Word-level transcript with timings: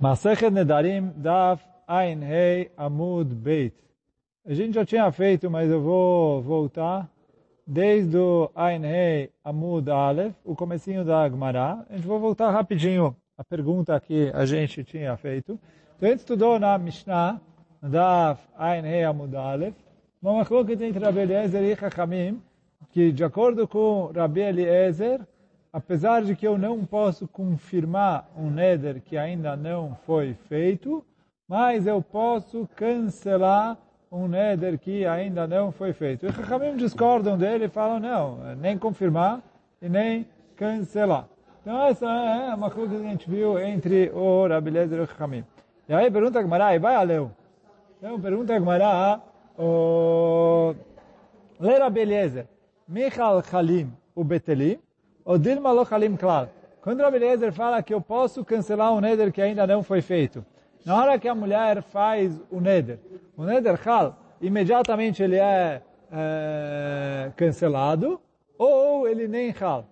Masechet 0.00 0.50
Nedarim 0.50 1.12
Daf 1.16 1.62
Ein 1.86 2.20
Hei 2.20 2.70
Amud 2.76 3.32
Beit. 3.32 3.74
A 4.44 4.52
gente 4.52 4.74
já 4.74 4.84
tinha 4.84 5.10
feito, 5.12 5.48
mas 5.48 5.70
eu 5.70 5.80
vou 5.80 6.42
voltar 6.42 7.08
desde 7.64 8.16
o 8.16 8.50
Ein 8.56 8.84
Hei 8.84 9.30
Amud 9.44 9.88
Aleph, 9.88 10.34
o 10.44 10.56
comecinho 10.56 11.04
da 11.04 11.22
Agmará. 11.22 11.86
A 11.88 11.94
gente 11.94 12.08
vai 12.08 12.18
voltar 12.18 12.50
rapidinho 12.50 13.14
a 13.38 13.44
pergunta 13.44 13.98
que 14.00 14.32
a 14.34 14.44
gente 14.44 14.82
tinha 14.82 15.16
feito. 15.16 15.58
Então 15.96 16.08
a 16.08 16.10
gente 16.10 16.20
estudou 16.20 16.58
na 16.58 16.76
Mishnah, 16.76 17.40
Daf 17.80 18.42
Ein 18.58 18.84
Hei 18.84 19.04
Amud 19.04 19.34
Aleph, 19.36 19.76
uma 20.20 20.38
macloca 20.38 20.72
entre 20.72 20.98
Rabi 20.98 21.20
Eliezer 21.20 21.62
e 21.62 21.76
Chachamim, 21.76 22.42
que 22.90 23.12
de 23.12 23.22
acordo 23.22 23.68
com 23.68 24.10
Rabi 24.12 24.40
Eliezer, 24.40 25.20
apesar 25.74 26.22
de 26.22 26.36
que 26.36 26.46
eu 26.46 26.56
não 26.56 26.84
posso 26.84 27.26
confirmar 27.26 28.30
um 28.38 28.48
neder 28.48 29.02
que 29.02 29.18
ainda 29.18 29.56
não 29.56 29.96
foi 30.06 30.32
feito, 30.48 31.04
mas 31.48 31.84
eu 31.84 32.00
posso 32.00 32.68
cancelar 32.76 33.76
um 34.10 34.28
neder 34.28 34.78
que 34.78 35.04
ainda 35.04 35.48
não 35.48 35.72
foi 35.72 35.92
feito. 35.92 36.28
Os 36.28 36.34
Chachamim 36.36 36.76
discordam 36.76 37.36
dele 37.36 37.64
e 37.64 37.68
falam, 37.68 37.98
não, 37.98 38.54
nem 38.54 38.78
confirmar 38.78 39.42
e 39.82 39.88
nem 39.88 40.28
cancelar. 40.54 41.26
Então 41.60 41.84
essa 41.86 42.06
é 42.06 42.54
uma 42.54 42.70
coisa 42.70 42.96
que 42.96 43.04
a 43.04 43.08
gente 43.08 43.28
viu 43.28 43.58
entre 43.58 44.12
o 44.14 44.46
Rabi 44.46 44.70
Lezer 44.70 45.00
e 45.00 45.02
o 45.02 45.06
Chachamim. 45.08 45.44
E 45.88 45.92
aí 45.92 46.08
pergunta 46.08 46.38
a 46.38 46.42
Gemara, 46.42 46.72
e 46.72 46.78
vai 46.78 46.94
Aleu. 46.94 47.32
Então 47.98 48.20
pergunta 48.20 48.54
a 48.54 48.58
Gemara, 48.60 49.20
o... 49.58 50.72
Lê 51.58 51.78
Rabi 51.78 52.00
Eliezer, 52.00 52.46
Michal 52.86 53.42
Chalim, 53.42 53.92
o 54.14 54.22
Betelim, 54.22 54.78
o 55.24 55.38
Dilma 55.38 55.72
Lochalim 55.72 56.16
Klal. 56.16 56.48
Quando 56.82 57.00
o 57.00 57.16
Eliezer 57.16 57.52
fala 57.52 57.82
que 57.82 57.94
eu 57.94 58.00
posso 58.00 58.44
cancelar 58.44 58.92
um 58.92 59.00
neder 59.00 59.32
que 59.32 59.40
ainda 59.40 59.66
não 59.66 59.82
foi 59.82 60.02
feito, 60.02 60.44
na 60.84 60.96
hora 60.96 61.18
que 61.18 61.26
a 61.26 61.34
mulher 61.34 61.82
faz 61.82 62.38
o 62.50 62.60
neder, 62.60 62.98
o 63.36 63.44
neder 63.44 63.82
Chal, 63.82 64.18
imediatamente 64.40 65.22
ele 65.22 65.36
é, 65.36 65.80
é 66.12 67.32
cancelado, 67.36 68.20
ou 68.58 69.08
ele 69.08 69.26
nem 69.26 69.52
Chal. 69.54 69.86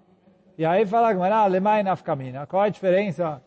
E 0.58 0.66
aí 0.66 0.84
fala 0.84 1.12
Gemara, 1.12 1.36
Alemai 1.36 1.82
Nafkamina, 1.82 2.46
qual 2.46 2.62
a 2.62 2.68
diferença? 2.68 3.40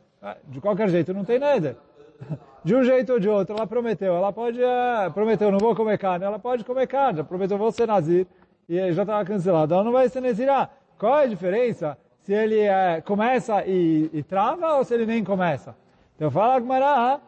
De 0.46 0.60
qualquer 0.60 0.90
jeito 0.90 1.14
não 1.14 1.24
tem 1.24 1.38
neder. 1.38 1.76
De 2.66 2.74
um 2.74 2.84
jeito 2.84 3.14
ou 3.14 3.20
de 3.20 3.30
outro, 3.30 3.56
ela 3.56 3.68
prometeu, 3.68 4.16
ela 4.16 4.34
pode, 4.34 4.60
é, 4.60 5.08
prometeu, 5.12 5.52
não 5.52 5.60
vou 5.60 5.76
comer 5.76 6.00
carne, 6.00 6.26
ela 6.26 6.40
pode 6.40 6.64
comer 6.64 6.88
carne, 6.88 7.24
prometeu, 7.24 7.60
vou 7.60 7.72
ser 7.72 7.86
nazir, 7.86 8.26
e 8.68 8.92
já 8.92 9.04
estava 9.04 9.24
cancelado, 9.24 9.76
ela 9.76 9.84
não 9.84 9.92
vai 9.92 10.10
ser 10.10 10.20
nazirá. 10.20 10.72
Qual 10.98 11.20
é 11.20 11.24
a 11.24 11.28
diferença 11.28 11.98
se 12.22 12.34
ele 12.34 12.60
é, 12.60 13.02
começa 13.02 13.66
e, 13.66 14.10
e, 14.14 14.24
trava 14.24 14.76
ou 14.78 14.84
se 14.84 14.94
ele 14.94 15.06
nem 15.06 15.24
começa? 15.24 15.76
Então 16.16 16.32
fala 16.32 16.60
Gmará, 16.60 17.20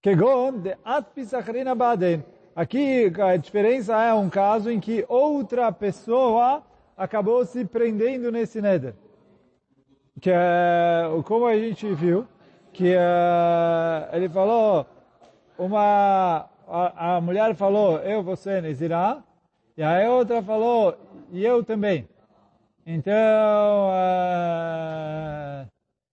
Kegon 0.00 0.58
de 0.58 0.76
Atpisachrina 0.84 1.74
Baden. 1.74 2.24
Aqui 2.54 3.12
a 3.20 3.36
diferença 3.36 4.00
é 4.00 4.14
um 4.14 4.30
caso 4.30 4.70
em 4.70 4.78
que 4.78 5.04
outra 5.08 5.72
pessoa 5.72 6.62
acabou 6.96 7.44
se 7.44 7.64
prendendo 7.64 8.30
nesse 8.30 8.62
neder. 8.62 8.94
Que 10.20 10.30
é, 10.30 11.02
como 11.24 11.46
a 11.46 11.56
gente 11.58 11.92
viu, 11.94 12.28
que 12.72 12.94
é, 12.94 14.08
ele 14.12 14.28
falou, 14.28 14.86
uma, 15.58 16.48
a, 16.68 17.16
a 17.16 17.20
mulher 17.20 17.56
falou, 17.56 17.98
eu, 17.98 18.22
você, 18.22 18.60
Nezirah, 18.60 19.22
e 19.76 19.82
a 19.82 20.10
outra 20.10 20.42
falou, 20.42 20.96
e 21.32 21.44
eu 21.44 21.64
também. 21.64 22.08
Então, 22.86 23.88
uh, 23.88 25.66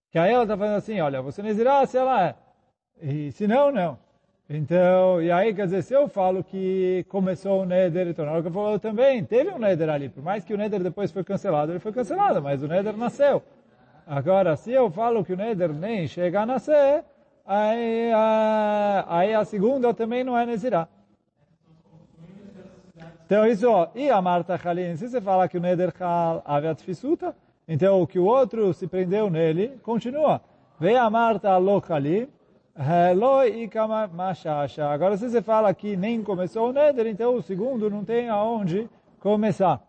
que 0.09 0.17
aí 0.17 0.31
ela 0.31 0.43
está 0.43 0.57
falando 0.57 0.77
assim, 0.77 0.99
olha, 0.99 1.21
você 1.21 1.43
Nezirá 1.43 1.85
se 1.85 1.97
ela 1.97 2.27
é. 2.27 2.35
E 3.01 3.31
se 3.31 3.47
não, 3.47 3.71
não. 3.71 3.99
Então, 4.49 5.21
e 5.21 5.31
aí, 5.31 5.53
quer 5.53 5.65
dizer, 5.65 5.81
se 5.81 5.93
eu 5.93 6.09
falo 6.09 6.43
que 6.43 7.05
começou 7.07 7.61
o 7.61 7.65
Neder, 7.65 8.13
hora 8.19 8.41
que 8.41 8.47
eu 8.47 8.51
falo, 8.51 8.73
eu 8.73 8.79
também, 8.79 9.23
teve 9.23 9.49
um 9.49 9.57
Neder 9.57 9.89
ali, 9.89 10.09
por 10.09 10.21
mais 10.21 10.43
que 10.43 10.53
o 10.53 10.57
Neder 10.57 10.83
depois 10.83 11.11
foi 11.11 11.23
cancelado, 11.23 11.71
ele 11.71 11.79
foi 11.79 11.93
cancelado, 11.93 12.41
mas 12.41 12.61
o 12.61 12.67
Neder 12.67 12.97
nasceu. 12.97 13.41
Agora, 14.05 14.57
se 14.57 14.71
eu 14.71 14.91
falo 14.91 15.23
que 15.23 15.31
o 15.31 15.37
Neder 15.37 15.71
nem 15.71 16.05
chega 16.07 16.41
a 16.41 16.45
nascer, 16.45 17.05
aí, 17.45 18.11
uh, 18.11 19.05
aí 19.07 19.33
a 19.33 19.45
segunda 19.45 19.93
também 19.93 20.23
não 20.23 20.37
é 20.37 20.45
Nezirá. 20.45 20.87
Então 23.31 23.47
isso, 23.47 23.65
e 23.95 24.09
a 24.09 24.21
Marta 24.21 24.59
Halim, 24.61 24.93
se 24.97 25.07
você 25.07 25.21
fala 25.21 25.47
que 25.47 25.57
o 25.57 25.61
Neder 25.61 25.93
Hal 26.01 26.41
aviat 26.43 26.83
fisuta, 26.83 27.33
então 27.65 28.01
o 28.01 28.05
que 28.05 28.19
o 28.19 28.25
outro 28.25 28.73
se 28.73 28.87
prendeu 28.87 29.29
nele, 29.29 29.79
continua. 29.83 30.41
Vem 30.77 30.97
a 30.97 31.09
Marta 31.09 31.55
lo 31.55 31.81
Halim, 31.87 32.27
lo 33.15 33.45
ikama 33.45 34.05
machasha. 34.07 34.85
Agora 34.89 35.15
se 35.15 35.29
você 35.29 35.41
fala 35.41 35.73
que 35.73 35.95
nem 35.95 36.21
começou 36.21 36.71
o 36.71 36.73
Neder, 36.73 37.07
então 37.07 37.35
o 37.35 37.41
segundo 37.41 37.89
não 37.89 38.03
tem 38.03 38.27
aonde 38.27 38.89
começar. 39.21 39.81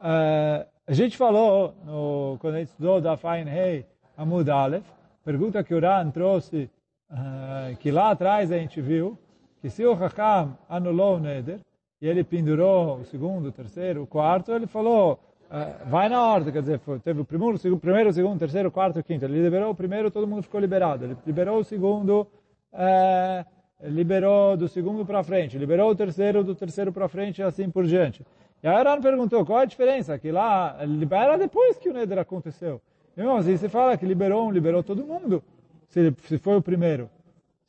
Uh, 0.00 0.64
a 0.86 0.92
gente 0.92 1.16
falou, 1.16 1.74
no, 1.84 2.38
quando 2.38 2.54
a 2.54 2.58
gente 2.60 2.68
estudou 2.68 3.00
da 3.00 3.16
Fain 3.16 3.48
Hei 3.48 3.84
Amud 4.16 4.48
Aleph, 4.48 4.86
pergunta 5.24 5.64
que 5.64 5.74
o 5.74 5.80
Ran 5.80 6.12
trouxe, 6.12 6.70
uh, 7.10 7.76
que 7.78 7.90
lá 7.90 8.12
atrás 8.12 8.52
a 8.52 8.56
gente 8.56 8.80
viu, 8.80 9.18
que 9.60 9.68
se 9.68 9.84
o 9.84 9.94
Hakam 9.94 10.56
anulou 10.68 11.16
o 11.16 11.18
Neder, 11.18 11.58
e 12.04 12.06
ele 12.06 12.22
pendurou 12.22 12.98
o 12.98 13.04
segundo, 13.06 13.46
o 13.46 13.50
terceiro, 13.50 14.02
o 14.02 14.06
quarto, 14.06 14.52
ele 14.52 14.66
falou, 14.66 15.18
uh, 15.50 15.88
vai 15.88 16.06
na 16.06 16.22
ordem, 16.22 16.52
quer 16.52 16.60
dizer, 16.60 16.78
foi, 16.80 16.98
teve 16.98 17.22
o 17.22 17.24
primeiro, 17.24 17.54
o 17.54 17.58
segundo, 17.58 17.80
primeiro, 17.80 18.10
o 18.10 18.12
segundo, 18.12 18.36
o 18.36 18.38
terceiro, 18.38 18.68
o 18.68 18.70
quarto, 18.70 18.98
o 18.98 19.02
quinto. 19.02 19.24
Ele 19.24 19.40
liberou 19.40 19.70
o 19.70 19.74
primeiro, 19.74 20.10
todo 20.10 20.26
mundo 20.26 20.42
ficou 20.42 20.60
liberado. 20.60 21.02
Ele 21.02 21.16
liberou 21.26 21.60
o 21.60 21.64
segundo, 21.64 22.26
uh, 22.74 23.46
liberou 23.84 24.54
do 24.54 24.68
segundo 24.68 25.06
para 25.06 25.24
frente, 25.24 25.56
liberou 25.56 25.92
o 25.92 25.94
terceiro, 25.94 26.44
do 26.44 26.54
terceiro 26.54 26.92
para 26.92 27.08
frente 27.08 27.38
e 27.38 27.42
assim 27.42 27.70
por 27.70 27.86
diante. 27.86 28.22
E 28.62 28.68
aí 28.68 28.76
Aran 28.76 29.00
perguntou, 29.00 29.42
qual 29.46 29.60
é 29.60 29.62
a 29.62 29.64
diferença? 29.64 30.18
Que 30.18 30.30
lá, 30.30 30.84
libera 30.84 31.38
depois 31.38 31.78
que 31.78 31.88
o 31.88 31.94
Neder 31.94 32.18
aconteceu. 32.18 32.82
Irmão, 33.16 33.38
assim, 33.38 33.56
você 33.56 33.70
fala 33.70 33.96
que 33.96 34.04
liberou 34.04 34.46
um, 34.46 34.50
liberou 34.50 34.82
todo 34.82 35.06
mundo, 35.06 35.42
se, 35.88 36.12
se 36.24 36.36
foi 36.36 36.58
o 36.58 36.60
primeiro. 36.60 37.08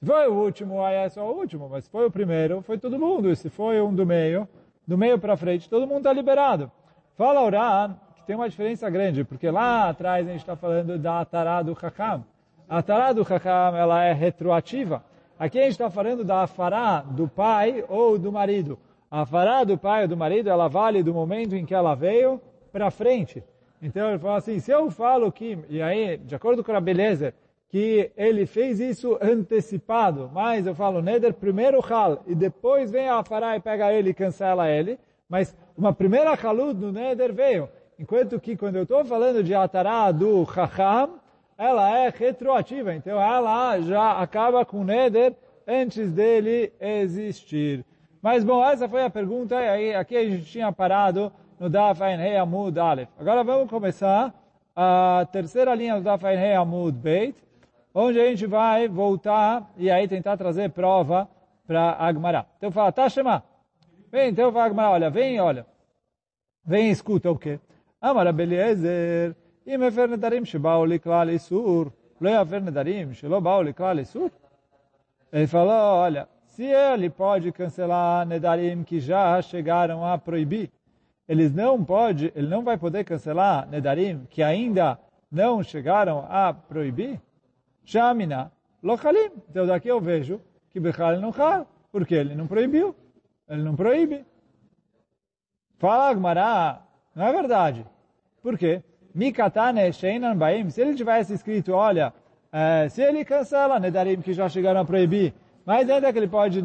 Foi 0.06 0.28
o 0.28 0.34
último, 0.34 0.84
aí 0.84 0.98
é 0.98 1.10
só 1.10 1.26
o 1.26 1.36
último, 1.36 1.68
mas 1.68 1.88
foi 1.88 2.06
o 2.06 2.12
primeiro, 2.12 2.62
foi 2.62 2.78
todo 2.78 3.00
mundo. 3.00 3.32
E 3.32 3.36
se 3.36 3.50
foi 3.50 3.82
um 3.82 3.92
do 3.92 4.06
meio, 4.06 4.48
do 4.86 4.96
meio 4.96 5.18
para 5.18 5.36
frente, 5.36 5.68
todo 5.68 5.88
mundo 5.88 5.98
está 5.98 6.14
liberado. 6.14 6.72
Fala 7.16 7.44
Uran 7.44 7.96
que 8.16 8.24
tem 8.24 8.36
uma 8.36 8.48
diferença 8.48 8.88
grande, 8.88 9.24
porque 9.24 9.50
lá 9.50 9.90
atrás 9.90 10.28
a 10.28 10.32
gente 10.32 10.42
está 10.42 10.56
falando 10.56 11.00
da 11.00 11.22
Atará 11.22 11.64
do 11.64 11.72
Hakam. 11.72 12.24
A 12.70 12.78
Atará 12.78 13.14
do 13.14 13.22
Hakam, 13.22 13.76
ela 13.76 14.04
é 14.04 14.14
retroativa. 14.14 15.04
Aqui 15.40 15.58
a 15.58 15.64
gente 15.64 15.72
está 15.72 15.90
falando 15.90 16.24
da 16.24 16.44
Afará 16.44 17.02
do 17.02 17.28
pai 17.28 17.84
ou 17.90 18.20
do 18.20 18.32
marido. 18.32 18.78
A 19.10 19.22
Afará 19.22 19.64
do 19.64 19.76
pai 19.76 20.04
ou 20.04 20.08
do 20.08 20.16
marido, 20.16 20.52
ela 20.52 20.68
vale 20.68 21.02
do 21.02 21.16
momento 21.16 21.56
em 21.56 21.66
que 21.66 21.74
ela 21.74 21.96
veio 21.96 22.40
para 22.72 22.92
frente. 22.92 23.44
Então 23.82 24.10
ele 24.10 24.20
fala 24.20 24.38
assim, 24.38 24.60
se 24.60 24.70
eu 24.70 24.92
falo 24.92 25.32
que, 25.32 25.58
e 25.68 25.82
aí, 25.82 26.18
de 26.18 26.36
acordo 26.36 26.64
com 26.64 26.72
a 26.72 26.80
beleza, 26.80 27.34
que 27.70 28.12
ele 28.16 28.46
fez 28.46 28.80
isso 28.80 29.18
antecipado, 29.22 30.30
mas 30.34 30.66
eu 30.66 30.76
falo, 30.76 31.02
Neder 31.02 31.34
primeiro 31.34 31.84
Hal, 31.84 32.24
e 32.28 32.36
depois 32.36 32.92
vem 32.92 33.10
a 33.10 33.20
Afará 33.20 33.56
e 33.56 33.60
pega 33.60 33.92
ele 33.92 34.12
e 34.12 34.14
cancela 34.14 34.70
ele, 34.70 35.00
mas 35.28 35.56
uma 35.78 35.92
primeira 35.92 36.34
Halud 36.36 36.80
no 36.80 36.92
Neder 36.92 37.34
veio, 37.34 37.68
enquanto 38.00 38.40
que 38.40 38.56
quando 38.56 38.76
eu 38.76 38.84
estou 38.84 39.04
falando 39.04 39.44
de 39.44 39.54
Atará 39.54 40.12
do 40.12 40.46
Chacham, 40.46 41.20
ela 41.58 41.98
é 41.98 42.10
retroativa, 42.10 42.94
então 42.94 43.20
ela 43.22 43.80
já 43.82 44.20
acaba 44.22 44.66
com 44.66 44.82
o 44.82 44.84
Neder 44.84 45.34
antes 45.68 46.12
dele 46.12 46.72
existir. 46.80 47.84
Mas 48.22 48.44
bom, 48.44 48.64
essa 48.64 48.88
foi 48.88 49.04
a 49.04 49.10
pergunta, 49.10 49.56
e 49.56 49.70
aí 49.70 49.96
aqui 49.96 50.16
a 50.16 50.24
gente 50.24 50.46
tinha 50.46 50.72
parado 50.72 51.32
no 51.60 51.70
Daf 51.70 52.02
Ein 52.02 52.20
Hei 52.20 52.38
Amud 52.38 52.78
Aleph. 52.80 53.10
Agora 53.20 53.44
vamos 53.44 53.70
começar 53.70 54.34
a 54.76 55.28
terceira 55.32 55.74
linha 55.74 55.96
do 55.96 56.02
Daf 56.02 56.26
Ein 56.26 56.38
Hei 56.38 56.56
Amud 56.56 56.98
Beit, 56.98 57.36
onde 57.96 58.20
a 58.20 58.26
gente 58.26 58.46
vai 58.46 58.90
voltar 58.90 59.72
e 59.78 59.90
aí 59.90 60.06
tentar 60.06 60.36
trazer 60.36 60.70
prova 60.70 61.30
para 61.66 61.94
Agmará. 61.94 62.46
Então 62.58 62.70
fala, 62.70 62.92
tá, 62.92 63.08
Shema? 63.08 63.42
Vem, 64.12 64.30
então 64.30 64.52
fala 64.52 64.66
Agmará, 64.66 64.92
olha, 64.92 65.10
vem, 65.10 65.40
olha. 65.40 65.66
Vem 66.66 66.92
escuta 66.92 67.32
o 67.32 67.38
quê? 67.38 67.58
Amara 68.02 68.34
Beliezer, 68.34 69.34
nedarim 69.66 70.44
shebao 70.44 70.86
liklal 70.86 71.30
isur, 71.30 71.92
shelo 73.14 73.42
bao 73.42 73.62
sur. 74.06 74.32
Ele 75.32 75.48
falou, 75.48 75.74
olha, 75.74 76.28
se 76.46 76.64
ele 76.64 77.10
pode 77.10 77.52
cancelar 77.52 78.26
nedarim 78.26 78.84
que 78.84 79.00
já 79.00 79.42
chegaram 79.42 80.06
a 80.06 80.18
proibir, 80.18 80.70
eles 81.28 81.54
não 81.54 81.84
pode, 81.84 82.32
ele 82.36 82.48
não 82.48 82.64
vai 82.64 82.78
poder 82.78 83.04
cancelar 83.04 83.68
nedarim 83.68 84.26
que 84.30 84.44
ainda 84.44 85.00
não 85.32 85.64
chegaram 85.64 86.26
a 86.30 86.54
proibir? 86.54 87.20
Shamina, 87.86 88.52
lochalim. 88.84 89.32
Então 89.50 89.66
daqui 89.66 89.88
eu 89.88 90.02
vejo 90.02 90.42
que 90.70 90.80
Bechal 90.80 91.20
não 91.22 91.32
chal, 91.32 91.68
porque 91.92 92.16
ele 92.16 92.36
não 92.36 92.48
proibiu. 92.48 92.96
Ele 93.48 93.64
não 93.64 93.76
proíbe. 93.76 94.26
Fala 95.78 96.10
Agmará, 96.10 96.82
não 97.16 97.28
é 97.28 97.32
verdade. 97.32 97.86
Por 98.42 98.58
quê? 98.58 98.82
Mikatane 99.14 99.94
Sheinan 99.94 100.36
Baim, 100.36 100.70
se 100.70 100.82
ele 100.82 100.96
tivesse 100.96 101.34
escrito, 101.34 101.72
olha, 101.74 102.14
é, 102.52 102.90
se 102.90 103.02
ele 103.02 103.24
cancela 103.24 103.80
Nedarim 103.80 104.22
que 104.22 104.34
já 104.34 104.50
chegaram 104.50 104.82
a 104.82 104.86
proibir, 104.86 105.34
mas 105.66 105.90
ainda 105.90 106.12
que 106.12 106.20
ele 106.20 106.28
pode 106.28 106.64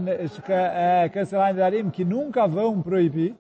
é, 0.49 1.09
cancelar 1.09 1.53
Nedarim 1.53 1.91
que 1.91 2.05
nunca 2.05 2.47
vão 2.47 2.81
proibir, 2.83 3.37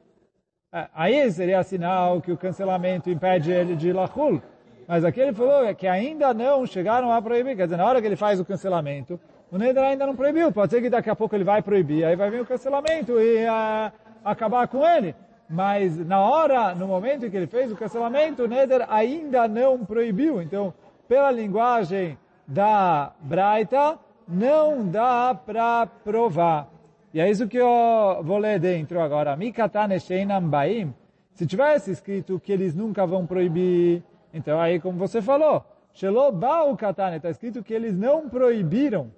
é, 0.72 0.88
aí 0.94 1.30
seria 1.32 1.62
sinal 1.62 2.20
que 2.20 2.30
o 2.30 2.36
cancelamento 2.36 3.10
impede 3.10 3.50
ele 3.50 3.74
de 3.74 3.92
Lachul. 3.92 4.40
Mas 4.90 5.04
aqui 5.04 5.20
ele 5.20 5.32
falou 5.32 5.72
que 5.72 5.86
ainda 5.86 6.34
não 6.34 6.66
chegaram 6.66 7.12
a 7.12 7.22
proibir, 7.22 7.54
quer 7.54 7.62
dizer, 7.62 7.76
na 7.76 7.86
hora 7.86 8.00
que 8.00 8.08
ele 8.08 8.16
faz 8.16 8.40
o 8.40 8.44
cancelamento, 8.44 9.20
o 9.48 9.56
Neder 9.56 9.84
ainda 9.84 10.04
não 10.04 10.16
proibiu. 10.16 10.50
Pode 10.50 10.72
ser 10.72 10.82
que 10.82 10.90
daqui 10.90 11.08
a 11.08 11.14
pouco 11.14 11.32
ele 11.36 11.44
vai 11.44 11.62
proibir, 11.62 12.04
aí 12.04 12.16
vai 12.16 12.28
vir 12.28 12.40
o 12.40 12.44
cancelamento 12.44 13.12
e 13.20 13.44
uh, 13.44 13.92
acabar 14.24 14.66
com 14.66 14.84
ele. 14.84 15.14
Mas 15.48 15.96
na 15.96 16.18
hora, 16.18 16.74
no 16.74 16.88
momento 16.88 17.24
em 17.24 17.30
que 17.30 17.36
ele 17.36 17.46
fez 17.46 17.70
o 17.70 17.76
cancelamento, 17.76 18.42
o 18.42 18.48
Neder 18.48 18.84
ainda 18.88 19.46
não 19.46 19.78
proibiu. 19.86 20.42
Então, 20.42 20.74
pela 21.06 21.30
linguagem 21.30 22.18
da 22.44 23.12
Braita, 23.20 23.96
não 24.26 24.84
dá 24.84 25.32
para 25.46 25.86
provar. 25.86 26.68
E 27.14 27.20
é 27.20 27.30
isso 27.30 27.46
que 27.46 27.58
eu 27.58 28.20
vou 28.24 28.38
ler 28.38 28.58
dentro 28.58 29.00
agora. 29.00 29.36
Mikatane 29.36 30.00
Sheinam. 30.00 30.50
Se 31.32 31.46
tivesse 31.46 31.92
escrito 31.92 32.40
que 32.40 32.50
eles 32.50 32.74
nunca 32.74 33.06
vão 33.06 33.24
proibir 33.24 34.02
então 34.32 34.60
aí, 34.60 34.80
como 34.80 34.98
você 34.98 35.20
falou, 35.20 35.64
Shelobau 35.92 36.76
Katane, 36.76 37.16
está 37.16 37.30
escrito 37.30 37.62
que 37.62 37.74
eles 37.74 37.96
não 37.96 38.28
proibiram. 38.28 39.10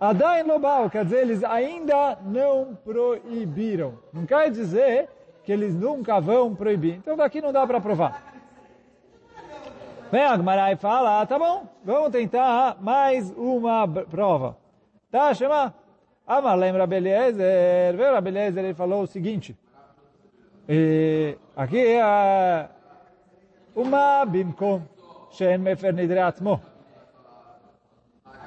Adain 0.00 0.42
Lobau, 0.42 0.90
quer 0.90 1.04
dizer, 1.04 1.20
eles 1.20 1.44
ainda 1.44 2.18
não 2.24 2.74
proibiram. 2.74 3.98
Não 4.12 4.26
quer 4.26 4.50
dizer 4.50 5.08
que 5.44 5.52
eles 5.52 5.74
nunca 5.74 6.20
vão 6.20 6.54
proibir. 6.54 6.94
Então 6.94 7.16
daqui 7.16 7.40
não 7.40 7.52
dá 7.52 7.64
para 7.64 7.80
provar. 7.80 8.32
Vem 10.10 10.24
a 10.24 10.72
e 10.72 10.76
fala, 10.76 11.20
ah, 11.20 11.26
tá 11.26 11.38
bom, 11.38 11.66
vamos 11.84 12.10
tentar 12.10 12.76
mais 12.80 13.30
uma 13.30 13.88
prova. 13.88 14.58
Tá, 15.10 15.32
chama? 15.32 15.72
Amar 16.26 16.58
lembra 16.58 16.86
Beliezer, 16.86 17.96
veio 17.96 18.16
a 18.16 18.20
Beliezer, 18.20 18.64
ele 18.64 18.74
falou 18.74 19.02
o 19.02 19.06
seguinte, 19.06 19.56
e 20.68 21.36
aqui 21.56 21.78
é 21.78 22.68
ומה 23.75 24.23
במקום 24.31 24.79
שאין 25.31 25.63
מפר 25.63 25.91
נדרי 25.91 26.21
עצמו? 26.21 26.57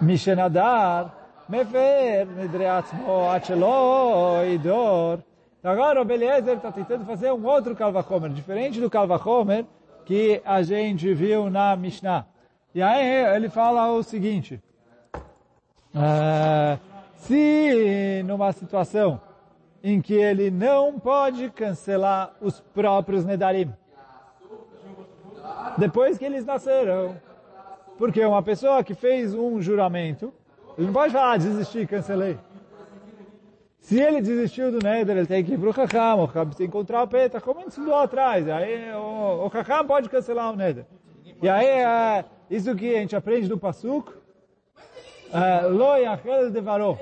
מי 0.00 0.18
שנדר, 0.18 1.04
מפר 1.48 2.24
נדרי 2.36 2.68
עצמו 2.68 3.30
עד 3.30 3.44
שלא 3.44 4.40
ידור. 4.44 5.14
Agora 5.62 6.00
o 6.00 6.04
Beliezer 6.06 6.56
está 6.56 6.72
tentando 6.72 7.04
fazer 7.04 7.30
um 7.32 7.44
outro 7.44 7.76
Kalvachomer, 7.76 8.30
diferente 8.30 8.80
do 8.80 8.88
Kalvachomer 8.88 9.66
que 10.06 10.40
a 10.42 10.62
gente 10.62 11.12
viu 11.12 11.50
na 11.50 11.76
Mishnah. 11.76 12.24
E 12.74 12.80
aí 12.80 13.34
ele 13.36 13.50
fala 13.50 13.92
o 13.92 14.02
seguinte, 14.02 14.58
uh, 15.94 16.80
se 17.16 18.22
numa 18.24 18.52
situação 18.52 19.20
em 19.84 20.00
que 20.00 20.14
ele 20.14 20.50
não 20.50 20.98
pode 20.98 21.50
cancelar 21.50 22.32
os 22.40 22.60
próprios 22.60 23.26
Nedarim, 23.26 23.70
depois 25.77 26.17
que 26.17 26.25
eles 26.25 26.45
nasceram. 26.45 27.15
Porque 27.97 28.23
uma 28.25 28.43
pessoa 28.43 28.83
que 28.83 28.93
fez 28.93 29.33
um 29.33 29.61
juramento, 29.61 30.33
ele 30.77 30.87
não 30.87 30.93
pode 30.93 31.13
falar, 31.13 31.33
ah, 31.33 31.37
desisti, 31.37 31.85
cancelei. 31.87 32.37
Se 33.79 34.01
ele 34.01 34.19
desistiu 34.19 34.71
do 34.71 34.79
Neder, 34.79 35.15
ele 35.15 35.27
tem 35.27 35.43
que 35.43 35.53
ir 35.53 35.59
para 35.59 35.69
o 35.69 35.73
Chacham, 35.73 36.23
o 36.23 36.27
Chacham 36.27 36.47
precisa 36.47 36.67
encontrar 36.67 37.03
o 37.03 37.07
Peta, 37.07 37.39
como 37.39 37.59
a 37.59 37.63
gente 37.63 37.71
estudou 37.71 37.95
atrás. 37.95 38.49
Aí 38.49 38.91
o, 38.93 39.45
o 39.45 39.85
pode 39.85 40.09
cancelar 40.09 40.51
o 40.51 40.55
Neder. 40.55 40.85
E 41.41 41.47
aí, 41.47 41.67
é, 41.67 42.25
isso 42.49 42.75
que 42.75 42.95
a 42.95 42.99
gente 42.99 43.15
aprende 43.15 43.47
do 43.47 43.57
Pasuk, 43.57 44.11
é, 45.31 45.67
Lo 45.67 45.95
Yachel 45.97 46.49
Devaró. 46.51 46.97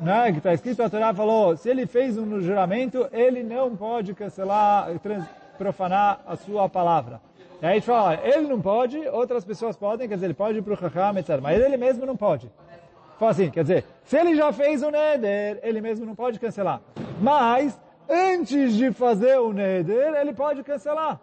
Né, 0.00 0.30
que 0.30 0.38
está 0.38 0.54
escrito, 0.54 0.80
a 0.80 0.88
Torá 0.88 1.12
falou, 1.12 1.56
se 1.56 1.68
ele 1.68 1.84
fez 1.84 2.16
um 2.16 2.40
juramento, 2.40 3.08
ele 3.12 3.42
não 3.42 3.76
pode 3.76 4.14
cancelar, 4.14 4.88
profanar 5.58 6.20
a 6.24 6.36
sua 6.36 6.68
palavra. 6.68 7.20
E 7.60 7.66
aí 7.66 7.74
gente 7.74 7.86
fala, 7.86 8.20
ele 8.22 8.46
não 8.46 8.60
pode, 8.60 8.96
outras 9.08 9.44
pessoas 9.44 9.76
podem, 9.76 10.08
quer 10.08 10.14
dizer, 10.14 10.26
ele 10.26 10.34
pode 10.34 10.58
ir 10.58 10.62
para 10.62 10.74
o 10.74 10.76
Chacham, 10.76 11.18
etc. 11.18 11.40
Mas 11.42 11.60
ele 11.60 11.76
mesmo 11.76 12.06
não 12.06 12.16
pode. 12.16 12.48
Fala 13.18 13.32
assim, 13.32 13.50
quer 13.50 13.62
dizer, 13.62 13.84
se 14.04 14.16
ele 14.16 14.36
já 14.36 14.52
fez 14.52 14.80
o 14.80 14.92
Neder, 14.92 15.58
ele 15.64 15.80
mesmo 15.80 16.06
não 16.06 16.14
pode 16.14 16.38
cancelar. 16.38 16.80
Mas, 17.20 17.78
antes 18.08 18.76
de 18.76 18.92
fazer 18.92 19.40
o 19.40 19.52
Neder, 19.52 20.14
ele 20.14 20.32
pode 20.32 20.62
cancelar. 20.62 21.20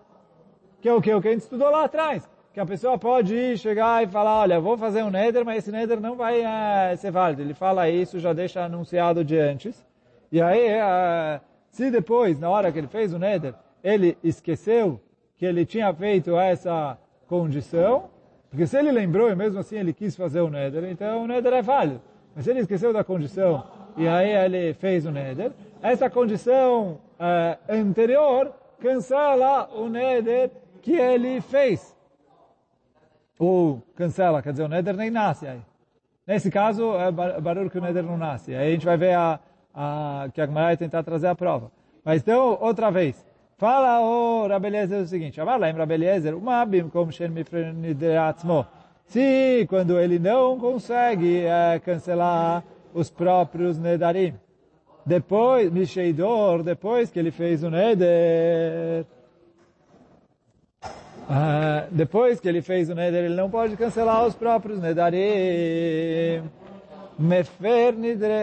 Que 0.82 0.90
é 0.90 0.94
o 0.94 1.02
que? 1.02 1.14
O 1.14 1.22
que 1.22 1.30
a 1.30 1.32
gente 1.32 1.44
estudou 1.44 1.70
lá 1.72 1.86
atrás. 1.86 2.30
Que 2.54 2.60
a 2.60 2.66
pessoa 2.66 2.98
pode 2.98 3.34
ir, 3.34 3.58
chegar 3.58 4.04
e 4.04 4.08
falar, 4.08 4.42
olha, 4.42 4.60
vou 4.60 4.78
fazer 4.78 5.04
um 5.04 5.10
Neder, 5.10 5.46
mas 5.46 5.60
esse 5.60 5.72
Neder 5.72 6.02
não 6.02 6.18
vai 6.18 6.42
é, 6.42 6.98
ser 6.98 7.12
válido. 7.12 7.44
Ele 7.44 7.54
fala 7.54 7.90
isso, 7.90 8.20
já 8.20 8.34
deixa 8.34 8.66
anunciado 8.66 9.24
de 9.24 9.38
antes. 9.38 9.86
E 10.30 10.42
aí, 10.42 10.68
é, 10.68 11.40
se 11.70 11.90
depois, 11.90 12.38
na 12.38 12.50
hora 12.50 12.74
que 12.74 12.78
ele 12.78 12.88
fez 12.88 13.14
o 13.14 13.20
Neder, 13.20 13.54
ele 13.82 14.18
esqueceu 14.22 15.00
que 15.38 15.46
ele 15.46 15.66
tinha 15.66 15.94
feito 15.94 16.38
essa 16.38 16.98
condição, 17.28 18.10
porque 18.50 18.66
se 18.66 18.78
ele 18.78 18.92
lembrou 18.92 19.30
e 19.30 19.36
mesmo 19.36 19.60
assim 19.60 19.78
ele 19.78 19.94
quis 19.94 20.16
fazer 20.16 20.42
o 20.42 20.50
Neder, 20.50 20.86
então 20.86 21.24
o 21.24 21.28
Neder 21.28 21.54
é 21.54 21.62
válido. 21.62 22.02
Mas 22.36 22.46
se 22.46 22.52
ele 22.52 22.60
esqueceu 22.60 22.94
da 22.94 23.04
condição 23.04 23.64
e 23.98 24.08
aí 24.08 24.32
ele 24.32 24.74
fez 24.74 25.06
o 25.06 25.12
Neder, 25.12 25.52
essa 25.82 26.10
condição 26.10 27.00
uh, 27.20 27.58
anterior 27.70 28.54
cancela 28.80 29.70
o 29.74 29.88
Neder 29.90 30.52
que 30.82 30.94
ele 30.94 31.42
fez. 31.42 31.96
Ou 33.38 33.82
cancela, 33.96 34.42
quer 34.42 34.52
dizer, 34.52 34.64
o 34.64 34.68
Neder 34.70 34.96
nem 34.96 35.10
nasce 35.10 35.48
aí. 35.48 35.62
Nesse 36.26 36.50
caso, 36.50 36.96
é 36.96 37.12
barulho 37.12 37.70
que 37.70 37.78
o 37.78 37.82
Neder 37.82 38.04
não 38.04 38.18
nasce. 38.18 38.56
Aí 38.56 38.70
a 38.70 38.72
gente 38.72 38.86
vai 38.86 38.98
ver 38.98 39.14
a, 39.16 39.40
a, 39.74 40.28
que 40.34 40.42
a 40.42 40.46
Gemara 40.46 40.78
tentar 40.78 41.04
trazer 41.04 41.28
a 41.28 41.36
prova. 41.36 41.72
Mas 42.04 42.22
então, 42.22 42.58
outra 42.62 42.90
vez, 42.90 43.26
Fala 43.58 44.02
o 44.02 44.48
Rabeliezer 44.48 45.00
o 45.00 45.08
seguinte, 45.08 45.40
Amar 45.40 45.62
em 45.64 45.72
Rabeliezer, 45.72 46.36
uma 46.36 46.66
bim 46.66 46.90
como 46.90 47.10
shen 47.10 47.30
mifrenideatzmo. 47.30 48.68
Se 49.06 49.66
quando 49.70 49.98
ele 49.98 50.20
não 50.20 50.60
consegue 50.60 51.46
é, 51.46 51.80
cancelar 51.80 52.66
os 52.94 53.10
próprios 53.10 53.78
nedarim, 53.78 54.34
depois, 55.06 55.72
Misheidor, 55.72 56.64
depois 56.64 57.10
que 57.10 57.18
ele 57.18 57.32
fez 57.32 57.64
o 57.64 57.70
neder, 57.70 59.06
uh, 60.84 61.88
depois 61.92 62.42
que 62.42 62.50
ele 62.50 62.62
fez 62.62 62.90
o 62.90 62.96
neder, 62.96 63.24
ele 63.24 63.36
não 63.36 63.50
pode 63.50 63.78
cancelar 63.78 64.26
os 64.26 64.36
próprios 64.36 64.82
nedarim. 64.82 66.44
Mefer 67.18 67.94
nidre, 67.94 68.34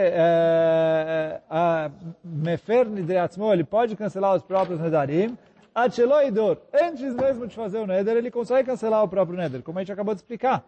mefer 2.24 2.86
nidre 2.86 3.18
atzmo, 3.18 3.52
ele 3.52 3.64
pode 3.64 3.94
cancelar 3.94 4.34
os 4.34 4.42
próprios 4.42 4.80
nedarim, 4.80 5.36
Acheloidor, 5.74 6.58
antes 6.72 7.14
mesmo 7.14 7.46
de 7.46 7.54
fazer 7.54 7.78
o 7.78 7.86
neder, 7.86 8.16
ele 8.16 8.30
consegue 8.30 8.68
cancelar 8.68 9.02
o 9.02 9.08
próprio 9.08 9.38
neder, 9.38 9.62
como 9.62 9.78
a 9.78 9.82
gente 9.82 9.92
acabou 9.92 10.14
de 10.14 10.20
explicar. 10.20 10.62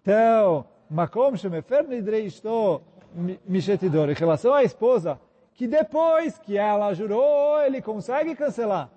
Então, 0.00 0.64
makom 0.90 1.36
shemefer 1.36 1.86
nidre 1.86 2.20
isto 2.20 2.82
mishetidor, 3.46 4.10
em 4.10 4.14
relação 4.14 4.52
à 4.52 4.64
esposa, 4.64 5.18
que 5.54 5.68
depois 5.68 6.38
que 6.38 6.58
ela 6.58 6.92
jurou, 6.92 7.60
ele 7.62 7.80
consegue 7.80 8.34
cancelar. 8.34 8.88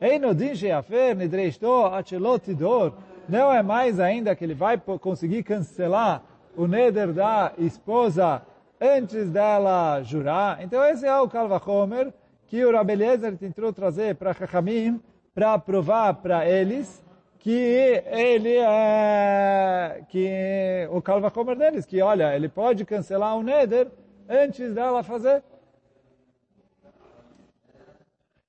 Einodin 0.00 0.54
sheafer 0.54 1.14
nidre 1.14 1.46
isto 1.46 1.86
achelotidor, 1.86 2.94
não 3.28 3.52
é 3.52 3.62
mais 3.62 4.00
ainda 4.00 4.34
que 4.34 4.44
ele 4.44 4.54
vai 4.54 4.78
conseguir 4.78 5.42
cancelar 5.42 6.22
o 6.56 6.66
neder 6.66 7.12
da 7.12 7.52
esposa 7.58 8.42
antes 8.80 9.30
dela 9.30 10.02
jurar. 10.02 10.62
Então 10.62 10.84
esse 10.84 11.06
é 11.06 11.20
o 11.20 11.28
Kalvachomer 11.28 12.12
que 12.46 12.64
o 12.64 12.72
Rabeliezer 12.72 13.36
tentou 13.36 13.72
trazer 13.72 14.16
para 14.16 14.34
Chachamim 14.34 15.00
para 15.34 15.58
provar 15.58 16.14
para 16.14 16.48
eles 16.48 17.02
que 17.38 18.02
ele 18.06 18.56
é 18.56 20.04
que 20.08 20.88
o 20.90 21.00
Kalvachomer 21.00 21.56
deles, 21.56 21.86
que 21.86 22.02
olha, 22.02 22.34
ele 22.34 22.48
pode 22.48 22.84
cancelar 22.84 23.36
o 23.36 23.42
neder 23.42 23.88
antes 24.28 24.74
dela 24.74 25.02
fazer. 25.02 25.42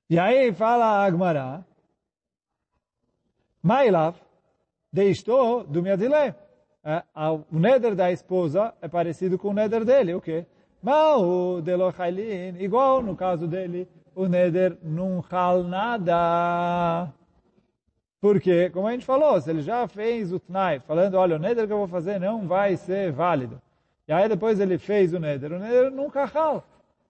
E 0.10 0.20
aí 0.20 0.52
fala 0.52 1.06
Agmará, 1.06 1.64
Mailav, 3.64 4.16
deixou 4.92 5.64
do 5.64 5.82
Miadilé 5.82 6.28
é, 6.28 6.36
o 7.52 7.60
neder 7.60 7.96
da 7.96 8.12
esposa 8.12 8.74
é 8.82 8.88
parecido 8.88 9.38
com 9.38 9.50
o 9.50 9.54
neder 9.54 9.86
dele, 9.86 10.14
o 10.14 10.22
quê? 10.22 10.46
Mau 10.82 11.62
de 11.62 11.76
lochailin, 11.76 12.56
igual 12.60 13.04
no 13.04 13.16
caso 13.16 13.48
dele, 13.48 13.88
o 14.16 14.28
neder 14.28 14.78
não 14.82 15.24
hal 15.30 15.64
nada. 15.64 17.12
Porque, 18.20 18.70
como 18.70 18.88
a 18.88 18.92
gente 18.92 19.06
falou, 19.06 19.40
se 19.42 19.50
ele 19.50 19.62
já 19.62 19.88
fez 19.88 20.32
o 20.32 20.40
tnai, 20.40 20.80
falando, 20.80 21.16
olha, 21.16 21.36
o 21.36 21.40
neder 21.40 21.68
que 21.68 21.74
eu 21.74 21.78
vou 21.78 21.88
fazer 21.88 22.20
não 22.20 22.48
vai 22.48 22.76
ser 22.78 23.12
válido. 23.12 23.62
E 24.08 24.14
aí 24.14 24.28
depois 24.28 24.60
ele 24.60 24.78
fez 24.78 25.14
o 25.14 25.20
neder, 25.20 25.52
o 25.52 25.60
neder 25.60 25.92
nunca 25.92 26.30
hal. 26.34 26.64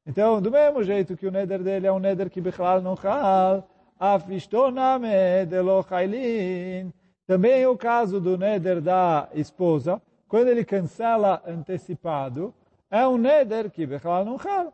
Então, 0.06 0.42
do 0.42 0.52
mesmo 0.52 0.84
jeito 0.84 1.16
que 1.16 1.28
o 1.28 1.32
neder 1.32 1.62
dele 1.62 1.88
é 1.88 1.92
um 1.92 2.00
neder 2.00 2.30
que 2.30 2.42
Bichlal 2.42 2.82
não 2.82 2.98
hal, 3.04 3.68
afishtoname 4.00 5.46
delo 5.48 5.84
chailin. 5.84 6.92
Também 7.32 7.66
o 7.66 7.78
caso 7.78 8.20
do 8.20 8.38
neder 8.38 8.82
da 8.82 9.30
esposa, 9.34 10.02
quando 10.28 10.50
ele 10.50 10.66
cancela 10.66 11.42
antecipado, 11.48 12.54
é 12.90 13.08
um 13.08 13.18
neder 13.18 13.72
que 13.72 13.86
Bechalal 13.86 14.26
não 14.26 14.38
chal. 14.38 14.74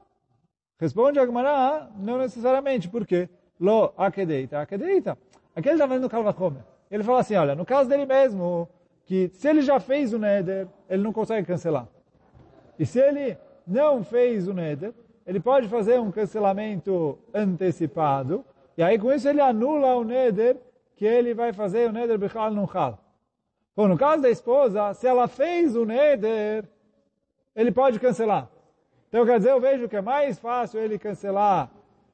Responde 0.79 1.19
a 1.19 1.25
Gemara, 1.27 1.87
não 1.99 2.17
necessariamente, 2.17 2.89
por 2.89 3.05
quê? 3.05 3.29
Lo 3.59 3.93
akedeita, 3.95 4.59
akedeita. 4.59 5.15
Aqui 5.55 5.69
ele 5.69 5.75
está 5.75 5.85
vendo 5.85 6.09
Kalvachomer. 6.09 6.63
Ele 6.89 7.03
fala 7.03 7.19
assim, 7.19 7.35
olha, 7.35 7.53
no 7.53 7.63
caso 7.63 7.87
dele 7.87 8.07
mesmo, 8.07 8.67
que 9.05 9.29
se 9.35 9.47
ele 9.47 9.61
já 9.61 9.79
fez 9.79 10.11
o 10.11 10.17
neder, 10.17 10.67
ele 10.89 11.03
não 11.03 11.13
consegue 11.13 11.45
cancelar. 11.45 11.87
E 12.79 12.87
se 12.87 12.99
ele 12.99 13.37
não 13.67 14.03
fez 14.03 14.47
o 14.47 14.53
neder, 14.55 14.95
ele 15.27 15.39
pode 15.39 15.67
fazer 15.67 15.99
um 15.99 16.09
cancelamento 16.09 17.19
antecipado, 17.31 18.43
e 18.75 18.81
aí 18.81 18.97
com 18.97 19.13
isso 19.13 19.29
ele 19.29 19.41
anula 19.41 19.95
o 19.95 20.03
neder 20.03 20.57
que 20.97 21.05
ele 21.05 21.33
vai 21.33 21.53
fazer 21.53 21.87
o 21.87 21.93
neder 21.93 22.17
bichal 22.17 22.51
no 22.51 22.67
chal. 22.67 22.97
Bom, 23.75 23.87
no 23.87 23.97
caso 23.97 24.23
da 24.23 24.29
esposa, 24.29 24.93
se 24.95 25.05
ela 25.05 25.27
fez 25.27 25.75
o 25.75 25.85
neder, 25.85 26.65
ele 27.55 27.71
pode 27.71 27.99
cancelar. 27.99 28.49
Então 29.07 29.23
quer 29.23 29.37
dizer, 29.37 29.51
eu 29.51 29.61
vejo 29.61 29.87
que 29.87 29.95
é 29.95 30.01
mais 30.01 30.39
fácil 30.39 30.79
ele 30.79 30.97
cancelar 30.97 31.69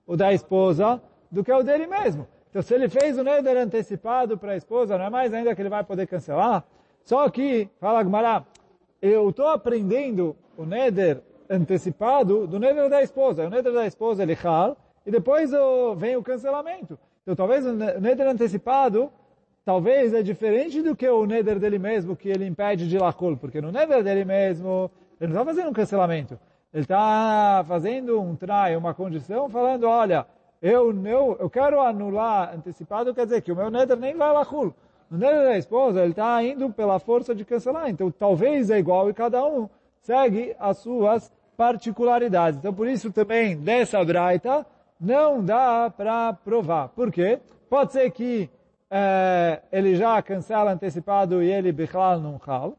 o 0.05 0.17
da 0.17 0.33
esposa 0.33 1.01
do 1.31 1.43
que 1.43 1.51
o 1.51 1.63
dele 1.63 1.87
mesmo. 1.87 2.27
Então 2.49 2.61
se 2.61 2.73
ele 2.73 2.89
fez 2.89 3.17
o 3.17 3.23
neder 3.23 3.55
antecipado 3.55 4.37
para 4.37 4.51
a 4.51 4.57
esposa, 4.57 4.97
não 4.97 5.05
é 5.05 5.09
mais 5.09 5.33
ainda 5.33 5.55
que 5.55 5.61
ele 5.61 5.69
vai 5.69 5.83
poder 5.83 6.05
cancelar. 6.05 6.65
Só 7.05 7.29
que, 7.29 7.69
fala 7.79 8.03
Gmará, 8.03 8.43
eu 9.01 9.29
estou 9.29 9.47
aprendendo 9.47 10.35
o 10.57 10.65
neder 10.65 11.21
antecipado 11.49 12.45
do 12.45 12.59
neder 12.59 12.89
da 12.89 13.01
esposa. 13.01 13.45
O 13.45 13.49
neder 13.49 13.71
da 13.71 13.87
esposa 13.87 14.23
ele 14.23 14.35
chal, 14.35 14.77
e 15.05 15.11
depois 15.11 15.51
vem 15.97 16.17
o 16.17 16.23
cancelamento. 16.23 16.99
Então 17.23 17.35
talvez 17.35 17.65
o 17.65 17.73
neder 17.73 18.27
antecipado, 18.27 19.09
talvez 19.65 20.13
é 20.13 20.21
diferente 20.21 20.81
do 20.81 20.95
que 20.95 21.07
o 21.07 21.25
neder 21.25 21.57
dele 21.57 21.79
mesmo, 21.79 22.15
que 22.15 22.29
ele 22.29 22.45
impede 22.45 22.87
de 22.87 22.97
lacol, 22.97 23.37
porque 23.37 23.61
no 23.61 23.71
neder 23.71 24.03
dele 24.03 24.25
mesmo, 24.25 24.91
ele 25.19 25.33
não 25.33 25.41
está 25.41 25.53
fazendo 25.53 25.69
um 25.69 25.73
cancelamento. 25.73 26.39
Ele 26.73 26.83
está 26.83 27.63
fazendo 27.67 28.19
um 28.19 28.35
trai, 28.35 28.75
uma 28.75 28.93
condição, 28.93 29.47
falando, 29.47 29.85
olha, 29.85 30.25
eu, 30.61 30.93
eu, 31.05 31.37
eu 31.39 31.49
quero 31.49 31.79
anular 31.79 32.53
antecipado, 32.55 33.13
quer 33.13 33.25
dizer 33.25 33.41
que 33.41 33.51
o 33.51 33.55
meu 33.55 33.71
neder 33.71 33.97
nem 33.97 34.15
vai 34.15 34.33
lacul. 34.33 34.73
No 35.09 35.17
neder 35.17 35.43
da 35.43 35.57
esposa, 35.57 36.01
ele 36.01 36.11
está 36.11 36.43
indo 36.43 36.69
pela 36.71 36.99
força 36.99 37.33
de 37.33 37.45
cancelar. 37.45 37.89
Então 37.89 38.11
talvez 38.11 38.69
é 38.69 38.79
igual 38.79 39.09
e 39.09 39.13
cada 39.13 39.45
um 39.45 39.69
segue 40.01 40.55
as 40.59 40.77
suas 40.79 41.31
particularidades. 41.55 42.59
Então, 42.59 42.73
por 42.73 42.87
isso 42.87 43.11
também, 43.11 43.55
dessa 43.55 44.03
braita, 44.03 44.65
não 45.03 45.43
dá 45.43 45.91
para 45.95 46.31
provar. 46.33 46.87
Por 46.89 47.11
quê? 47.11 47.39
Pode 47.69 47.91
ser 47.91 48.09
que 48.11 48.49
é, 48.89 49.61
ele 49.71 49.95
já 49.95 50.21
cancela 50.21 50.71
antecipado 50.71 51.43
e 51.43 51.51
ele 51.51 51.71
bichlal 51.71 52.19
não 52.19 52.39
chal. 52.39 52.77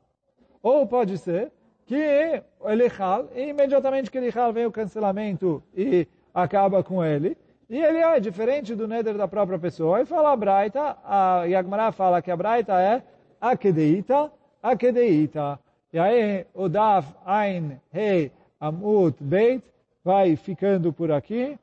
Ou 0.63 0.87
pode 0.87 1.19
ser 1.19 1.53
que 1.85 2.43
ele 2.65 2.89
chal 2.89 3.29
e 3.35 3.49
imediatamente 3.49 4.11
que 4.11 4.17
ele 4.17 4.33
chal 4.33 4.53
vem 4.53 4.65
o 4.65 4.73
cancelamento 4.73 5.63
e 5.77 6.09
acaba 6.33 6.83
com 6.83 7.05
ele. 7.05 7.37
E 7.69 7.79
ele 7.79 7.99
é 7.99 8.19
diferente 8.21 8.75
do 8.75 8.89
neder 8.89 9.17
da 9.17 9.29
própria 9.29 9.59
pessoa. 9.59 10.01
E 10.01 10.07
fala 10.07 10.33
a 10.33 10.37
Braita, 10.37 10.97
a 11.05 11.45
Yagmará 11.45 11.93
fala 11.93 12.23
que 12.23 12.31
a 12.31 12.37
Braita 12.37 12.81
é 12.81 13.03
akedeita, 13.41 14.33
akedeita. 14.63 15.59
E 15.93 15.99
aí 15.99 16.47
o 16.55 16.69
Daf 16.69 17.15
Ein 17.27 17.81
Hei 17.93 18.33
Amut 18.59 19.23
Beit 19.23 19.63
vai 20.03 20.37
ficando 20.37 20.93
por 20.93 21.11
aqui. 21.11 21.59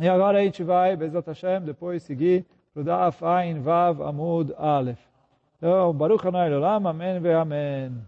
E 0.00 0.08
agora 0.08 0.38
a 0.38 0.42
gente 0.44 0.62
vai, 0.62 0.94
Bezat 0.96 1.26
Hashem, 1.26 1.62
depois 1.62 2.04
seguir 2.04 2.46
para 2.72 2.80
o 2.82 2.84
Vav 3.60 4.00
Amud 4.02 4.54
Aleph. 4.56 5.00
Então, 5.56 5.92
Baruch 5.92 6.24
Olam, 6.24 6.86
Amém 6.86 7.18
ve 7.18 7.32
Amém. 7.32 8.00